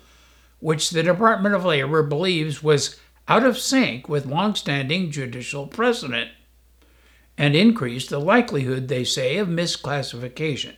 which 0.60 0.90
the 0.90 1.02
Department 1.02 1.54
of 1.54 1.64
Labor 1.64 2.02
believes 2.02 2.62
was 2.62 2.98
out 3.26 3.44
of 3.44 3.58
sync 3.58 4.08
with 4.08 4.26
long-standing 4.26 5.10
judicial 5.10 5.66
precedent 5.66 6.30
and 7.36 7.56
increase 7.56 8.06
the 8.06 8.20
likelihood, 8.20 8.88
they 8.88 9.02
say, 9.02 9.38
of 9.38 9.48
misclassification. 9.48 10.76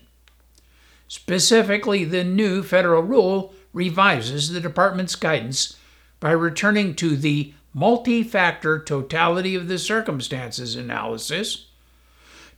Specifically, 1.09 2.05
the 2.05 2.25
new 2.25 2.63
federal 2.63 3.03
rule 3.03 3.55
revises 3.73 4.51
the 4.51 4.61
department's 4.61 5.15
guidance 5.15 5.77
by 6.19 6.31
returning 6.31 6.95
to 6.95 7.17
the 7.17 7.53
multi 7.75 8.23
factor 8.23 8.83
totality 8.83 9.55
of 9.55 9.69
the 9.69 9.79
circumstances 9.79 10.75
analysis 10.75 11.66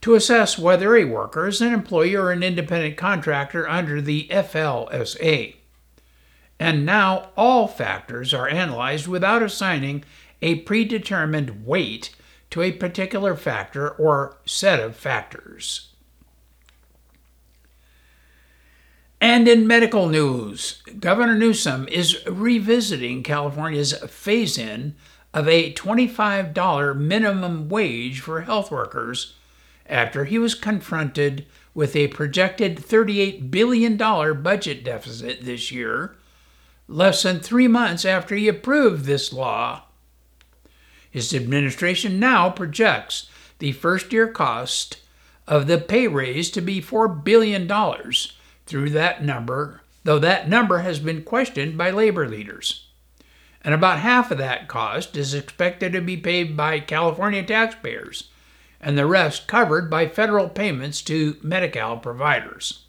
to 0.01 0.15
assess 0.15 0.57
whether 0.57 0.95
a 0.95 1.05
worker 1.05 1.47
is 1.47 1.61
an 1.61 1.73
employee 1.73 2.15
or 2.15 2.31
an 2.31 2.43
independent 2.43 2.97
contractor 2.97 3.67
under 3.67 4.01
the 4.01 4.27
FLSA. 4.29 5.55
And 6.59 6.85
now 6.85 7.29
all 7.37 7.67
factors 7.67 8.33
are 8.33 8.47
analyzed 8.47 9.07
without 9.07 9.41
assigning 9.41 10.03
a 10.41 10.55
predetermined 10.55 11.65
weight 11.65 12.15
to 12.49 12.61
a 12.61 12.71
particular 12.71 13.35
factor 13.35 13.89
or 13.89 14.37
set 14.45 14.79
of 14.79 14.95
factors. 14.95 15.89
And 19.21 19.47
in 19.47 19.67
medical 19.67 20.07
news, 20.07 20.81
Governor 20.99 21.35
Newsom 21.35 21.87
is 21.89 22.25
revisiting 22.25 23.21
California's 23.21 23.93
phase 24.07 24.57
in 24.57 24.95
of 25.33 25.47
a 25.47 25.73
$25 25.73 26.97
minimum 26.97 27.67
wage 27.69 28.21
for 28.21 28.41
health 28.41 28.71
workers 28.71 29.35
after 29.89 30.25
he 30.25 30.37
was 30.37 30.55
confronted 30.55 31.45
with 31.73 31.95
a 31.95 32.07
projected 32.07 32.77
$38 32.77 33.51
billion 33.51 33.97
budget 33.97 34.83
deficit 34.83 35.41
this 35.41 35.71
year 35.71 36.15
less 36.89 37.23
than 37.23 37.39
three 37.39 37.67
months 37.67 38.03
after 38.03 38.35
he 38.35 38.47
approved 38.47 39.05
this 39.05 39.31
law. 39.31 39.83
His 41.09 41.33
administration 41.33 42.19
now 42.19 42.49
projects 42.49 43.29
the 43.59 43.71
first 43.71 44.11
year 44.11 44.27
cost 44.27 44.97
of 45.47 45.67
the 45.67 45.77
pay 45.77 46.07
raise 46.07 46.49
to 46.51 46.61
be 46.61 46.81
$4 46.81 47.23
billion 47.23 47.67
through 48.65 48.89
that 48.91 49.23
number, 49.23 49.81
though 50.03 50.19
that 50.19 50.49
number 50.49 50.79
has 50.79 50.99
been 50.99 51.23
questioned 51.23 51.77
by 51.77 51.91
labor 51.91 52.27
leaders. 52.27 52.87
And 53.61 53.73
about 53.73 53.99
half 53.99 54.31
of 54.31 54.37
that 54.37 54.67
cost 54.67 55.15
is 55.17 55.33
expected 55.33 55.91
to 55.93 56.01
be 56.01 56.17
paid 56.17 56.55
by 56.55 56.79
California 56.79 57.43
taxpayers, 57.43 58.29
and 58.81 58.97
the 58.97 59.05
rest 59.05 59.47
covered 59.47 59.89
by 59.89 60.07
federal 60.07 60.49
payments 60.49 61.01
to 61.01 61.37
Medi-Cal 61.41 61.97
providers 61.97 62.85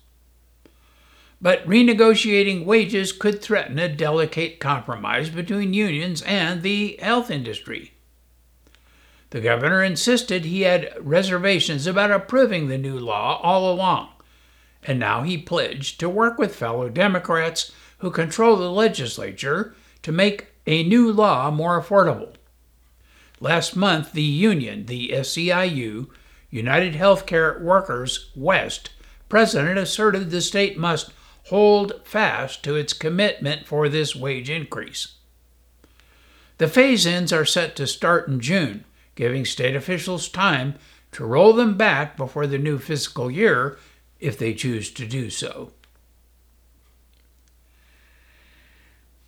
but 1.41 1.67
renegotiating 1.67 2.65
wages 2.65 3.13
could 3.13 3.41
threaten 3.41 3.79
a 3.79 3.89
delicate 3.89 4.61
compromise 4.61 5.31
between 5.31 5.73
unions 5.73 6.23
and 6.23 6.63
the 6.63 6.99
health 7.01 7.31
industry. 7.31 7.93
The 9.31 9.41
governor 9.41 9.83
insisted 9.83 10.45
he 10.45 10.63
had 10.63 10.93
reservations 11.01 11.87
about 11.87 12.11
approving 12.11 12.69
the 12.69 12.77
new 12.77 12.99
law 12.99 13.41
all 13.43 13.73
along, 13.73 14.09
and 14.83 14.99
now 14.99 15.23
he 15.23 15.39
pledged 15.39 16.01
to 16.01 16.09
work 16.09 16.37
with 16.37 16.55
fellow 16.55 16.89
Democrats 16.89 17.73
who 17.99 18.11
control 18.11 18.57
the 18.57 18.71
legislature 18.71 19.75
to 20.03 20.13
make 20.13 20.49
a 20.67 20.83
new 20.83 21.13
law 21.13 21.51
more 21.51 21.81
affordable. 21.81 22.35
Last 23.41 23.75
month, 23.75 24.13
the 24.13 24.23
union, 24.23 24.85
the 24.85 25.09
SEIU, 25.15 26.09
United 26.51 26.95
Healthcare 26.95 27.61
Workers 27.61 28.31
West, 28.37 28.91
president 29.31 29.79
asserted 29.79 30.31
the 30.31 30.43
state 30.43 30.77
must 30.77 31.13
hold 31.47 32.05
fast 32.05 32.63
to 32.65 32.77
its 32.77 32.93
commitment 32.93 33.67
for 33.67 33.89
this 33.89 34.15
wage 34.15 34.51
increase. 34.51 35.15
The 36.59 36.69
phase 36.69 37.07
ins 37.07 37.33
are 37.33 37.47
set 37.47 37.75
to 37.77 37.87
start 37.87 38.29
in 38.29 38.41
June, 38.41 38.85
giving 39.15 39.47
state 39.47 39.75
officials 39.75 40.29
time 40.29 40.75
to 41.13 41.25
roll 41.25 41.55
them 41.55 41.79
back 41.79 42.19
before 42.19 42.47
the 42.47 42.59
new 42.59 42.79
fiscal 42.79 43.31
year 43.31 43.79
if 44.19 44.39
they 44.39 44.53
choose 44.53 44.91
to 44.91 45.07
do 45.07 45.31
so. 45.31 45.73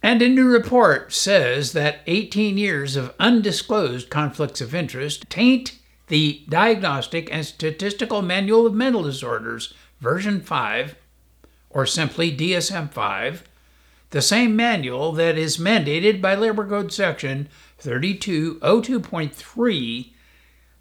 And 0.02 0.20
a 0.20 0.28
new 0.28 0.48
report 0.48 1.12
says 1.12 1.72
that 1.72 2.00
18 2.08 2.58
years 2.58 2.96
of 2.96 3.14
undisclosed 3.20 4.10
conflicts 4.10 4.60
of 4.60 4.74
interest 4.74 5.30
taint 5.30 5.78
the 6.08 6.42
Diagnostic 6.48 7.32
and 7.32 7.46
Statistical 7.46 8.20
Manual 8.20 8.66
of 8.66 8.74
Mental 8.74 9.04
Disorders, 9.04 9.72
version 10.00 10.40
5, 10.40 10.96
or 11.70 11.86
simply 11.86 12.36
DSM 12.36 12.90
5, 12.90 13.44
the 14.10 14.20
same 14.20 14.56
manual 14.56 15.12
that 15.12 15.38
is 15.38 15.56
mandated 15.56 16.20
by 16.20 16.34
Labor 16.34 16.66
Code 16.66 16.92
Section 16.92 17.48
3202.3 17.80 20.08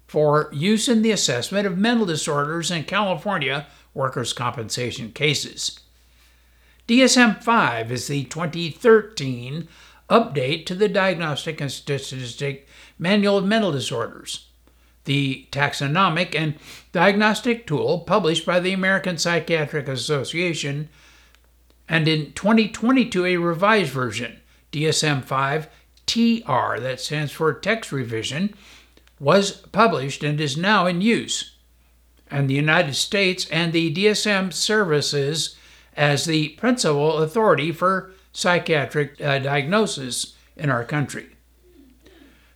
for 0.06 0.50
use 0.52 0.88
in 0.88 1.02
the 1.02 1.12
assessment 1.12 1.66
of 1.66 1.78
mental 1.78 2.04
disorders 2.04 2.70
in 2.70 2.84
California 2.84 3.66
workers' 3.94 4.34
compensation 4.34 5.12
cases. 5.12 5.80
DSM 6.88 7.42
5 7.42 7.92
is 7.92 8.08
the 8.08 8.24
2013 8.24 9.68
update 10.10 10.66
to 10.66 10.74
the 10.74 10.88
Diagnostic 10.88 11.60
and 11.60 11.70
Statistic 11.70 12.66
Manual 12.98 13.38
of 13.38 13.44
Mental 13.44 13.70
Disorders, 13.70 14.48
the 15.04 15.46
taxonomic 15.52 16.34
and 16.34 16.56
diagnostic 16.90 17.68
tool 17.68 18.00
published 18.00 18.44
by 18.44 18.58
the 18.58 18.72
American 18.72 19.16
Psychiatric 19.16 19.86
Association, 19.86 20.88
and 21.88 22.08
in 22.08 22.32
2022 22.32 23.26
a 23.26 23.36
revised 23.36 23.92
version, 23.92 24.40
DSM 24.72 25.24
5 25.24 25.68
TR, 26.06 26.80
that 26.80 26.98
stands 26.98 27.30
for 27.30 27.54
Text 27.54 27.92
Revision, 27.92 28.54
was 29.20 29.52
published 29.52 30.24
and 30.24 30.40
is 30.40 30.56
now 30.56 30.86
in 30.86 31.00
use. 31.00 31.54
And 32.28 32.50
the 32.50 32.54
United 32.54 32.94
States 32.94 33.48
and 33.50 33.72
the 33.72 33.94
DSM 33.94 34.52
services 34.52 35.56
as 35.96 36.24
the 36.24 36.50
principal 36.50 37.18
authority 37.18 37.72
for 37.72 38.12
psychiatric 38.32 39.20
uh, 39.20 39.38
diagnosis 39.38 40.34
in 40.56 40.70
our 40.70 40.84
country. 40.84 41.28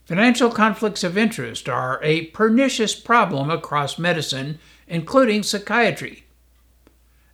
Financial 0.05 0.51
conflicts 0.51 1.03
of 1.03 1.19
interest 1.19 1.69
are 1.69 1.99
a 2.03 2.27
pernicious 2.27 2.95
problem 2.95 3.51
across 3.51 3.99
medicine, 3.99 4.59
including 4.87 5.43
psychiatry. 5.43 6.25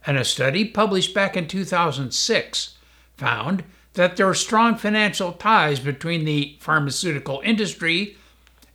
And 0.07 0.17
a 0.17 0.25
study 0.25 0.65
published 0.65 1.15
back 1.15 1.37
in 1.37 1.47
2006 1.47 2.75
found 3.17 3.65
that 3.93 4.17
there 4.17 4.29
are 4.29 4.35
strong 4.35 4.77
financial 4.77 5.33
ties 5.33 5.81
between 5.81 6.25
the 6.25 6.57
pharmaceutical 6.61 7.43
industry 7.45 8.17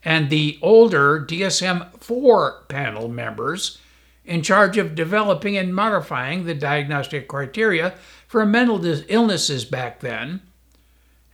and 0.06 0.30
the 0.30 0.60
older 0.62 1.20
DSM 1.20 2.00
4 2.00 2.66
panel 2.70 3.08
members 3.08 3.80
in 4.28 4.44
charge 4.44 4.78
of 4.78 4.94
developing 4.94 5.58
and 5.58 5.74
modifying 5.74 6.44
the 6.46 6.54
diagnostic 6.54 7.30
criteria 7.30 7.96
for 8.28 8.46
mental 8.46 8.86
illnesses 9.08 9.64
back 9.64 10.02
then. 10.02 10.42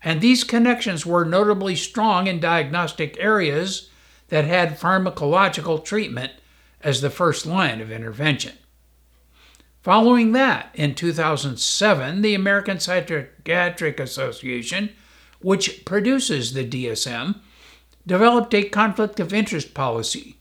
And 0.03 0.21
these 0.21 0.43
connections 0.43 1.05
were 1.05 1.25
notably 1.25 1.75
strong 1.75 2.27
in 2.27 2.39
diagnostic 2.39 3.17
areas 3.19 3.89
that 4.29 4.45
had 4.45 4.79
pharmacological 4.79 5.83
treatment 5.83 6.33
as 6.81 7.01
the 7.01 7.09
first 7.09 7.45
line 7.45 7.81
of 7.81 7.91
intervention. 7.91 8.53
Following 9.81 10.31
that, 10.33 10.69
in 10.75 10.93
2007, 10.93 12.21
the 12.21 12.35
American 12.35 12.79
Psychiatric 12.79 13.99
Association, 13.99 14.91
which 15.41 15.83
produces 15.83 16.53
the 16.53 16.65
DSM, 16.65 17.39
developed 18.05 18.53
a 18.53 18.69
conflict 18.69 19.19
of 19.19 19.33
interest 19.33 19.73
policy 19.73 20.37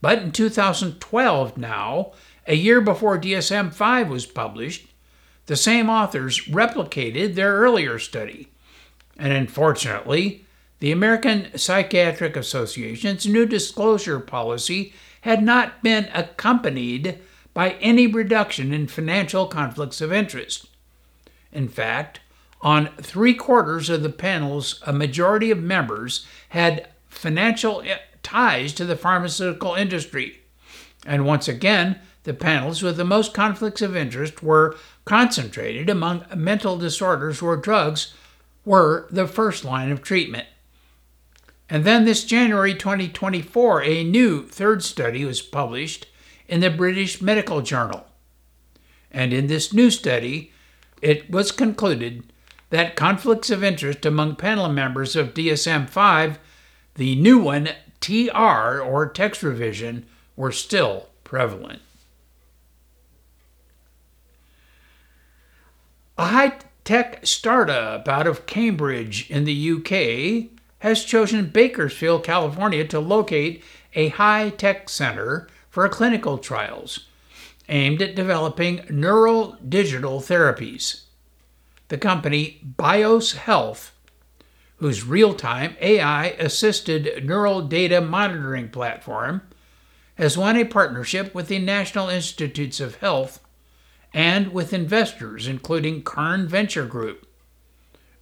but 0.00 0.18
in 0.18 0.32
2012, 0.32 1.58
now, 1.58 2.12
a 2.46 2.54
year 2.54 2.80
before 2.80 3.18
DSM 3.18 3.72
5 3.72 4.08
was 4.08 4.26
published, 4.26 4.86
the 5.46 5.56
same 5.56 5.90
authors 5.90 6.46
replicated 6.46 7.34
their 7.34 7.54
earlier 7.54 7.98
study. 7.98 8.48
And 9.18 9.32
unfortunately, 9.32 10.46
the 10.78 10.92
American 10.92 11.56
Psychiatric 11.58 12.36
Association's 12.36 13.26
new 13.26 13.44
disclosure 13.44 14.20
policy 14.20 14.94
had 15.22 15.42
not 15.42 15.82
been 15.82 16.08
accompanied 16.14 17.18
by 17.52 17.72
any 17.72 18.06
reduction 18.06 18.72
in 18.72 18.86
financial 18.86 19.46
conflicts 19.46 20.00
of 20.00 20.12
interest. 20.12 20.68
In 21.52 21.68
fact, 21.68 22.20
on 22.62 22.88
three 22.96 23.34
quarters 23.34 23.90
of 23.90 24.02
the 24.02 24.10
panels, 24.10 24.82
a 24.86 24.92
majority 24.92 25.50
of 25.50 25.58
members 25.58 26.26
had 26.50 26.88
financial 27.08 27.82
ties 28.30 28.72
to 28.72 28.84
the 28.84 28.96
pharmaceutical 28.96 29.74
industry. 29.74 30.40
And 31.04 31.26
once 31.26 31.48
again, 31.48 31.98
the 32.22 32.34
panels 32.34 32.82
with 32.82 32.96
the 32.96 33.04
most 33.04 33.34
conflicts 33.34 33.82
of 33.82 33.96
interest 33.96 34.42
were 34.42 34.76
concentrated 35.04 35.90
among 35.90 36.24
mental 36.36 36.76
disorders 36.76 37.42
where 37.42 37.56
drugs 37.56 38.14
were 38.64 39.08
the 39.10 39.26
first 39.26 39.64
line 39.64 39.90
of 39.90 40.02
treatment. 40.02 40.46
And 41.68 41.84
then 41.84 42.04
this 42.04 42.24
January 42.24 42.74
2024, 42.74 43.82
a 43.82 44.04
new 44.04 44.46
third 44.46 44.84
study 44.84 45.24
was 45.24 45.42
published 45.42 46.06
in 46.46 46.60
the 46.60 46.70
British 46.70 47.20
Medical 47.20 47.62
Journal. 47.62 48.06
And 49.10 49.32
in 49.32 49.46
this 49.48 49.72
new 49.72 49.90
study, 49.90 50.52
it 51.02 51.30
was 51.30 51.50
concluded 51.50 52.32
that 52.68 52.96
conflicts 52.96 53.50
of 53.50 53.64
interest 53.64 54.06
among 54.06 54.36
panel 54.36 54.68
members 54.68 55.16
of 55.16 55.34
DSM 55.34 55.88
5, 55.88 56.38
the 56.94 57.16
new 57.16 57.38
one 57.38 57.70
TR 58.00 58.80
or 58.80 59.08
text 59.08 59.42
revision 59.42 60.06
were 60.36 60.52
still 60.52 61.08
prevalent. 61.24 61.82
A 66.16 66.26
high 66.26 66.52
tech 66.84 67.26
startup 67.26 68.08
out 68.08 68.26
of 68.26 68.46
Cambridge 68.46 69.30
in 69.30 69.44
the 69.44 69.72
UK 69.72 70.50
has 70.80 71.04
chosen 71.04 71.46
Bakersfield, 71.46 72.24
California 72.24 72.86
to 72.86 73.00
locate 73.00 73.62
a 73.94 74.08
high 74.08 74.50
tech 74.50 74.88
center 74.88 75.48
for 75.68 75.88
clinical 75.88 76.38
trials 76.38 77.06
aimed 77.68 78.02
at 78.02 78.14
developing 78.14 78.84
neural 78.90 79.56
digital 79.66 80.20
therapies. 80.20 81.02
The 81.88 81.98
company 81.98 82.60
BIOS 82.62 83.32
Health 83.32 83.92
whose 84.80 85.04
real 85.04 85.34
time 85.34 85.76
AI 85.80 86.28
assisted 86.38 87.24
neural 87.24 87.60
data 87.60 88.00
monitoring 88.00 88.70
platform, 88.70 89.42
has 90.16 90.36
won 90.36 90.56
a 90.56 90.64
partnership 90.64 91.34
with 91.34 91.48
the 91.48 91.58
National 91.58 92.08
Institutes 92.08 92.80
of 92.80 92.96
Health 92.96 93.40
and 94.12 94.52
with 94.52 94.72
investors, 94.72 95.46
including 95.46 96.02
Kern 96.02 96.48
Venture 96.48 96.86
Group. 96.86 97.26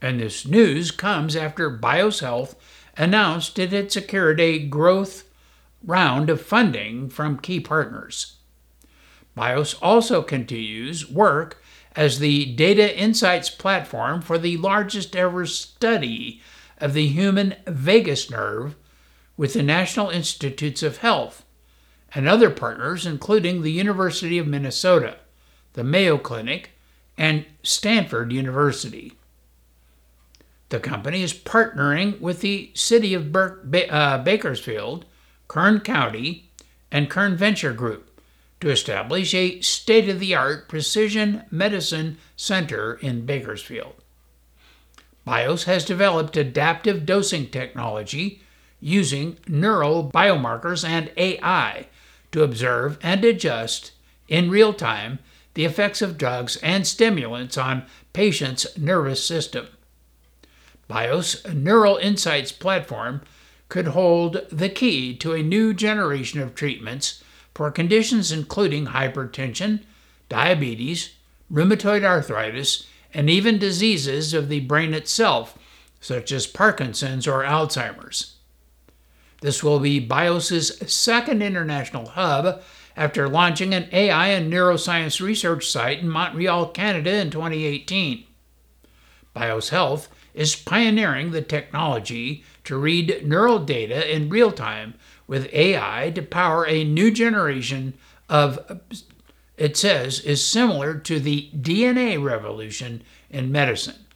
And 0.03 0.21
this 0.21 0.47
news 0.47 0.91
comes 0.91 1.37
after 1.37 1.71
BIOS 1.71 2.21
Health 2.21 2.57
announced 2.97 3.59
it 3.59 3.73
had 3.73 3.91
secured 3.93 4.41
a 4.41 4.59
growth 4.59 5.25
round 5.85 6.29
of 6.29 6.43
funding 6.43 7.09
from 7.09 7.39
key 7.39 7.61
partners. 7.61 8.37
BIOS 9.37 9.75
also 9.75 10.23
continues 10.23 11.09
work 11.09 11.63
as 11.99 12.21
the 12.21 12.45
data 12.55 12.97
insights 12.97 13.51
platform 13.51 14.23
for 14.23 14.39
the 14.39 14.57
largest 14.59 15.17
ever 15.17 15.45
study 15.45 16.41
of 16.79 16.95
the 16.95 17.09
human 17.09 17.57
vagus 17.67 18.31
nerve 18.31 18.77
with 19.37 19.55
the 19.55 19.65
National 19.65 20.09
Institutes 20.09 20.85
of 20.85 20.99
Health 20.99 21.45
and 22.15 22.29
other 22.29 22.51
partners, 22.51 23.05
including 23.05 23.63
the 23.63 23.73
University 23.73 24.39
of 24.39 24.47
Minnesota, 24.47 25.17
the 25.73 25.83
Mayo 25.83 26.19
Clinic, 26.19 26.71
and 27.17 27.45
Stanford 27.65 28.33
University. 28.33 29.15
The 30.69 30.79
company 30.79 31.25
is 31.25 31.35
partnering 31.35 32.21
with 32.21 32.43
the 32.43 32.71
City 32.75 33.13
of 33.13 33.33
Ber- 33.33 33.59
ba- 33.65 33.93
uh, 33.93 34.19
Bakersfield, 34.19 35.05
Kern 35.49 35.81
County, 35.81 36.49
and 36.93 37.11
Kern 37.11 37.37
Venture 37.37 37.73
Group 37.73 38.08
to 38.61 38.71
establish 38.71 39.35
a 39.35 39.61
state 39.61 40.09
of 40.09 40.21
the 40.21 40.35
art 40.35 40.69
precision 40.69 41.45
medicine 41.51 42.19
center 42.37 42.95
in 42.95 43.25
Bakersfield. 43.25 43.95
BIOS 45.25 45.65
has 45.65 45.85
developed 45.85 46.37
adaptive 46.37 47.05
dosing 47.05 47.49
technology 47.49 48.41
using 48.81 49.37
neural 49.47 50.11
biomarkers 50.11 50.89
and 50.89 51.11
AI 51.17 51.87
to 52.33 52.43
observe 52.43 52.99
and 53.03 53.25
adjust 53.25 53.93
in 54.29 54.51
real 54.51 54.73
time 54.73 55.19
the 55.55 55.65
effects 55.65 56.01
of 56.01 56.17
drugs 56.17 56.57
and 56.63 56.87
stimulants 56.87 57.59
on 57.59 57.85
patients' 58.13 58.79
nervous 58.79 59.25
system. 59.25 59.67
BIOS 60.87 61.45
Neural 61.53 61.97
Insights 61.97 62.53
platform 62.53 63.21
could 63.69 63.89
hold 63.89 64.47
the 64.51 64.69
key 64.71 65.15
to 65.17 65.35
a 65.35 65.43
new 65.43 65.75
generation 65.75 66.41
of 66.41 66.55
treatments 66.55 67.23
for 67.59 67.73
conditions 67.73 68.31
including 68.31 68.87
hypertension, 68.87 69.81
diabetes, 70.29 71.17
rheumatoid 71.53 72.05
arthritis, 72.05 72.87
and 73.13 73.29
even 73.29 73.59
diseases 73.59 74.33
of 74.33 74.49
the 74.49 74.61
brain 74.61 74.95
itself, 74.95 75.59
such 76.01 76.31
as 76.31 76.47
Parkinson's 76.47 77.27
or 77.27 77.43
Alzheimer's. 77.43 78.37
This 79.41 79.65
will 79.65 79.81
be 79.81 79.99
BIOS's 79.99 80.79
second 80.87 81.43
international 81.43 82.11
hub 82.11 82.63
after 82.97 83.29
launching 83.29 83.75
an 83.75 83.89
AI 83.91 84.29
and 84.29 84.53
neuroscience 84.53 85.21
research 85.21 85.69
site 85.69 85.99
in 85.99 86.09
Montreal, 86.09 86.69
Canada 86.69 87.13
in 87.17 87.29
2018. 87.29 88.25
BIOS 89.35 89.71
Health 89.71 90.09
is 90.33 90.55
pioneering 90.55 91.33
the 91.33 91.43
technology 91.43 92.45
to 92.63 92.79
read 92.79 93.27
neural 93.27 93.59
data 93.59 94.15
in 94.15 94.29
real 94.29 94.53
time 94.53 94.95
with 95.29 95.53
AI 95.53 96.11
to 96.17 96.23
power 96.23 96.67
a 96.67 96.83
new 96.83 97.13
generation 97.13 97.95
of, 98.29 98.81
it 99.57 99.77
says, 99.77 100.19
is 100.21 100.45
similar 100.45 100.99
to 100.99 101.21
the 101.21 101.51
DNA 101.55 102.21
revolution 102.21 103.03
in 103.31 103.53
medicine. 103.53 104.07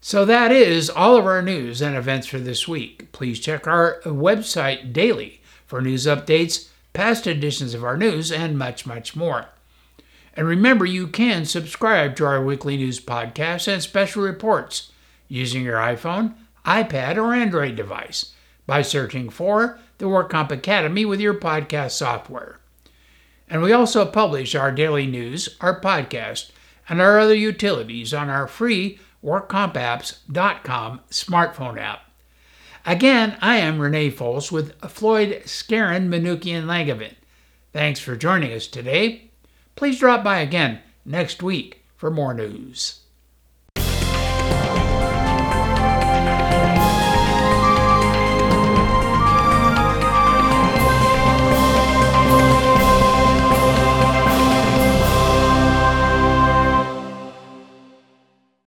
So 0.00 0.24
that 0.26 0.52
is 0.52 0.88
all 0.88 1.16
of 1.16 1.26
our 1.26 1.42
news 1.42 1.82
and 1.82 1.96
events 1.96 2.28
for 2.28 2.38
this 2.38 2.68
week. 2.68 3.10
Please 3.10 3.40
check 3.40 3.66
our 3.66 4.00
website 4.04 4.92
daily 4.92 5.40
for 5.66 5.82
news 5.82 6.06
updates, 6.06 6.68
past 6.92 7.26
editions 7.26 7.74
of 7.74 7.82
our 7.82 7.96
news, 7.96 8.30
and 8.30 8.56
much, 8.56 8.86
much 8.86 9.16
more. 9.16 9.46
And 10.34 10.46
remember, 10.46 10.84
you 10.86 11.08
can 11.08 11.44
subscribe 11.44 12.14
to 12.16 12.26
our 12.26 12.44
weekly 12.44 12.76
news 12.76 13.00
podcasts 13.00 13.66
and 13.66 13.82
special 13.82 14.22
reports 14.22 14.92
using 15.26 15.64
your 15.64 15.78
iPhone, 15.78 16.34
iPad, 16.64 17.16
or 17.16 17.34
Android 17.34 17.74
device 17.74 18.34
by 18.68 18.82
searching 18.82 19.30
for 19.30 19.80
the 19.96 20.04
WorkComp 20.04 20.52
Academy 20.52 21.04
with 21.06 21.20
your 21.20 21.34
podcast 21.34 21.92
software. 21.92 22.60
And 23.48 23.62
we 23.62 23.72
also 23.72 24.04
publish 24.04 24.54
our 24.54 24.70
daily 24.70 25.06
news, 25.06 25.56
our 25.62 25.80
podcast, 25.80 26.50
and 26.86 27.00
our 27.00 27.18
other 27.18 27.34
utilities 27.34 28.12
on 28.12 28.28
our 28.28 28.46
free 28.46 29.00
WorkCompApps.com 29.24 31.00
smartphone 31.10 31.80
app. 31.80 32.00
Again, 32.84 33.38
I 33.40 33.56
am 33.56 33.80
Rene 33.80 34.10
Folse 34.10 34.52
with 34.52 34.78
Floyd 34.82 35.42
Skeren 35.46 36.08
Manukian 36.08 36.64
Langevin. 36.64 37.14
Thanks 37.72 38.00
for 38.00 38.16
joining 38.16 38.52
us 38.52 38.66
today. 38.66 39.30
Please 39.76 39.98
drop 39.98 40.22
by 40.22 40.40
again 40.40 40.80
next 41.06 41.42
week 41.42 41.84
for 41.96 42.10
more 42.10 42.34
news. 42.34 43.00